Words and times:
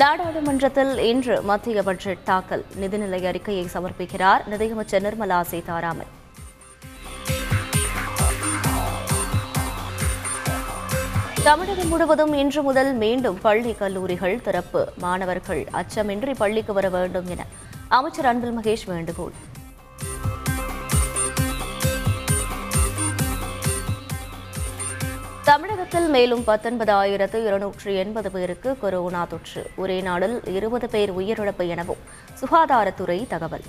நாடாளுமன்றத்தில் 0.00 0.98
இன்று 0.98 1.42
மத்திய 1.42 1.82
பட்ஜெட் 1.82 2.24
தாக்கல். 2.24 2.64
நிதிநிலை 2.80 3.26
அறிக்கையை 3.26 3.64
சமர்ப்பிக்கிறார் 3.72 4.46
நிதியமைச்சர் 4.46 5.02
நிர்மலா 5.02 5.40
சீதாராமன். 5.40 6.10
தமிழகம் 11.44 11.88
முழுவதும் 11.88 12.32
இன்று 12.32 12.62
முதல் 12.62 12.92
மீண்டும் 12.94 13.38
பள்ளி 13.40 13.72
கல்லூரிகள் 13.72 14.40
திறப்பு. 14.40 14.92
மாணவர்கள் 14.98 15.66
அச்சமின்றி 15.72 16.34
பள்ளிக்கு 16.34 16.72
வர 16.72 16.88
வேண்டும் 16.88 17.28
என 17.28 17.44
அமைச்சர் 17.88 18.26
அன்பில் 18.26 18.58
மகேஷ் 18.58 18.86
வேண்டுகோள். 18.86 19.32
தமிழகத்தில் 25.92 26.20
மேலும் 26.20 26.44
பத்தொன்பதாயிரத்து 26.46 27.46
இருநூற்று 27.46 27.94
எண்பது 27.94 28.30
பேருக்கு 28.30 28.78
கொரோனா 28.78 29.24
தொற்று. 29.24 29.70
ஒரே 29.76 30.00
நாளில் 30.00 30.44
இருபது 30.44 30.88
பேர் 30.88 31.10
உயிரிழப்பு 31.12 31.68
எனவும் 31.68 31.98
சுகாதாரத்துறை 32.40 33.26
தகவல். 33.26 33.64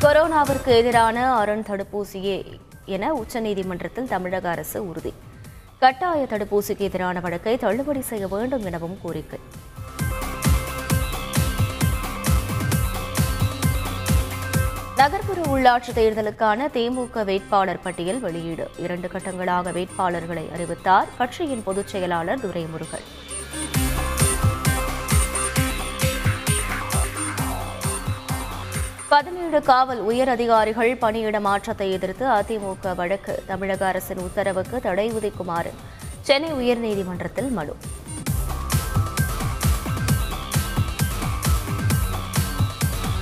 கொரோனாவிற்கு 0.00 0.66
எதிரான 0.66 1.34
அரண் 1.34 1.64
தடுப்பூசியே 1.68 2.44
என 2.84 3.12
உச்சநீதிமன்றத்தில் 3.12 4.08
தமிழக 4.08 4.50
அரசு 4.50 4.88
உறுதி. 4.88 5.12
கட்டாய 5.78 6.26
தடுப்பூசிக்கு 6.30 6.86
எதிரான 6.90 7.20
வழக்கை 7.20 7.56
தள்ளுபடி 7.56 8.00
செய்ய 8.00 8.28
வேண்டும் 8.28 8.64
எனவும் 8.64 8.98
கோரிக்கை. 9.02 9.38
நகர்ப்புற 14.98 15.40
உள்ளாட்சி 15.54 15.90
தேர்தலுக்கான 15.94 16.60
திமுக 16.76 17.24
வேட்பாளர் 17.24 17.80
பட்டியல் 17.82 18.20
வெளியீடு. 18.20 18.70
இரண்டு 18.78 19.08
கட்டங்களாக 19.08 19.72
வேட்பாளர்களை 19.76 20.44
அறிவித்தார் 20.52 21.06
கட்சியின் 21.18 21.62
பொதுச் 21.64 21.88
செயலாளர் 21.88 22.38
துரைமுருகன். 22.38 23.04
பதினேழு 29.08 29.62
காவல் 29.62 30.00
உயர் 30.00 30.28
அதிகாரிகள் 30.28 30.96
பணியிட 30.96 31.40
மாற்றத்தை 31.40 31.92
எதிர்த்து 31.92 32.26
அதிமுக 32.26 32.94
வழக்கு. 32.94 33.42
தமிழக 33.46 33.86
அரசின் 33.86 34.18
உத்தரவுக்கு 34.18 34.80
தடை 34.80 35.12
உதிக்குமாறு 35.12 35.72
சென்னை 36.20 36.52
உயர்நீதிமன்றத்தில் 36.52 37.50
மனு. 37.50 37.76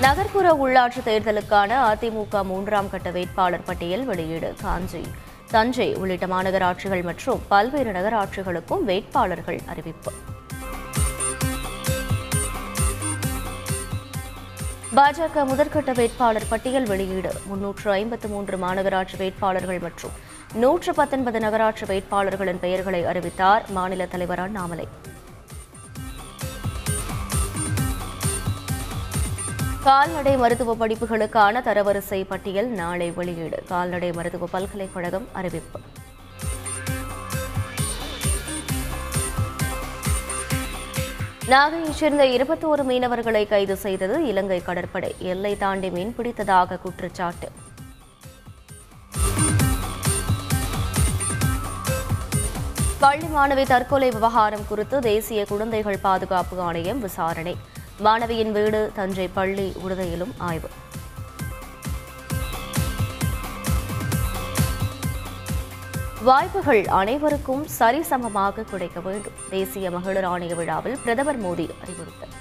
நகர்ப்புற 0.04 0.48
உள்ளாட்சி 0.62 1.00
தேர்தலுக்கான 1.04 1.70
அதிமுக 1.90 2.40
மூன்றாம் 2.44 2.90
கட்ட 2.90 3.10
வேட்பாளர் 3.10 3.64
பட்டியல் 3.64 4.04
வெளியீடு. 4.04 4.54
காஞ்சி 4.62 5.00
தஞ்சை 5.52 5.86
உள்ளிட்ட 5.94 6.26
மாநகராட்சிகள் 6.26 7.02
மற்றும் 7.02 7.40
பல்வேறு 7.48 7.92
நகராட்சிகளுக்கும் 7.92 8.82
வேட்பாளர்கள் 8.90 9.58
அறிவிப்பு. 9.66 10.12
பாஜக 14.96 15.46
முதற்கட்ட 15.52 15.94
வேட்பாளர் 15.94 16.48
பட்டியல் 16.48 16.86
வெளியீடு. 16.92 17.32
முன்னூற்று 17.46 17.90
ஐம்பத்து 17.90 18.28
மூன்று 18.28 18.58
மாநகராட்சி 18.66 19.16
வேட்பாளர்கள் 19.16 19.78
மற்றும் 19.78 20.14
நூற்று 20.62 20.94
பத்தொன்பது 20.94 21.40
நகராட்சி 21.40 21.86
வேட்பாளர்களின் 21.86 22.62
பெயர்களை 22.66 23.04
அறிவித்தார் 23.04 23.64
மாநில 23.70 24.06
தலைவர் 24.06 24.44
அண்ணாமலை 24.46 24.88
கால்நடை 29.86 30.36
மருத்துவ 30.36 30.72
படிப்புகளுக்கான 30.76 31.60
தரவரிசை 31.66 32.24
பட்டியல் 32.28 32.66
நாளை 32.66 33.10
வெளியீடு. 33.10 33.64
கால்நடை 33.68 34.12
மருத்துவ 34.12 34.46
பல்கலைக்கழகம் 34.46 35.28
அறிவிப்பு. 35.32 35.80
நாகையைச் 41.46 41.98
சேர்ந்த 42.00 42.24
இருபத்தோரு 42.24 42.84
மீனவர்களை 42.88 43.48
கைது 43.48 43.76
செய்தது 43.76 44.26
இலங்கை 44.26 44.62
கடற்படை. 44.62 45.14
எல்லை 45.18 45.56
தாண்டி 45.56 45.90
மீன்பிடித்ததாக 45.90 46.80
குற்றச்சாட்டு. 46.80 47.50
பள்ளி 52.98 53.26
மாணவி 53.26 53.66
தற்கொலை 53.66 54.10
விவகாரம் 54.10 54.66
குறித்து 54.68 54.98
தேசிய 55.00 55.44
குழந்தைகள் 55.44 55.98
பாதுகாப்பு 55.98 56.60
ஆணையம் 56.60 57.00
விசாரணை. 57.00 57.74
மாணவியின் 58.04 58.52
வீடு 58.52 58.90
தஞ்சை 58.94 59.28
பள்ளி 59.28 59.72
உடுதையிலும் 59.84 60.32
ஆய்வு. 60.38 60.68
வாய்ப்புகள் 66.22 66.84
அனைவருக்கும் 66.86 67.66
சரிசமமாக 67.78 68.64
கிடைக்க 68.64 69.00
வேண்டும். 69.00 69.32
தேசிய 69.50 69.90
மகளிர் 69.90 70.24
ஆணைய 70.24 70.54
விழாவில் 70.54 70.98
பிரதமர் 71.04 71.40
மோடி 71.40 71.68
அறிவுறுத்தல். 71.82 72.34